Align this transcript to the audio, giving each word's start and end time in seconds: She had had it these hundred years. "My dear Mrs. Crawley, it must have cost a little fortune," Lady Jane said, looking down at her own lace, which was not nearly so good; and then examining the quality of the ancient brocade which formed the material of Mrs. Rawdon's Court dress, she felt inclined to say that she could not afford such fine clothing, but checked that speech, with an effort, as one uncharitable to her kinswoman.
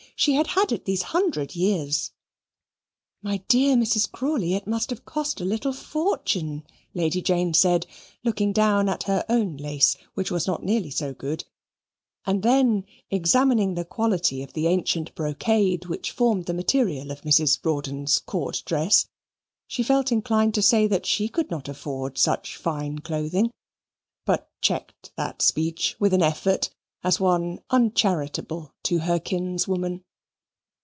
She 0.17 0.33
had 0.33 0.45
had 0.45 0.71
it 0.71 0.85
these 0.85 1.01
hundred 1.01 1.55
years. 1.55 2.11
"My 3.23 3.37
dear 3.47 3.75
Mrs. 3.75 4.11
Crawley, 4.11 4.53
it 4.53 4.67
must 4.67 4.91
have 4.91 5.03
cost 5.03 5.41
a 5.41 5.45
little 5.45 5.73
fortune," 5.73 6.63
Lady 6.93 7.23
Jane 7.23 7.55
said, 7.55 7.87
looking 8.23 8.53
down 8.53 8.87
at 8.87 9.03
her 9.03 9.25
own 9.27 9.57
lace, 9.57 9.97
which 10.13 10.29
was 10.29 10.45
not 10.45 10.61
nearly 10.61 10.91
so 10.91 11.11
good; 11.15 11.45
and 12.23 12.43
then 12.43 12.85
examining 13.09 13.73
the 13.73 13.83
quality 13.83 14.43
of 14.43 14.53
the 14.53 14.67
ancient 14.67 15.15
brocade 15.15 15.85
which 15.85 16.11
formed 16.11 16.45
the 16.45 16.53
material 16.53 17.09
of 17.09 17.21
Mrs. 17.23 17.57
Rawdon's 17.65 18.19
Court 18.19 18.61
dress, 18.63 19.07
she 19.65 19.81
felt 19.81 20.11
inclined 20.11 20.53
to 20.53 20.61
say 20.61 20.85
that 20.85 21.07
she 21.07 21.29
could 21.29 21.49
not 21.49 21.67
afford 21.67 22.19
such 22.19 22.57
fine 22.57 22.99
clothing, 22.99 23.49
but 24.27 24.51
checked 24.61 25.11
that 25.15 25.41
speech, 25.41 25.95
with 25.99 26.13
an 26.13 26.21
effort, 26.21 26.69
as 27.03 27.19
one 27.19 27.59
uncharitable 27.71 28.71
to 28.83 28.99
her 28.99 29.17
kinswoman. 29.19 30.03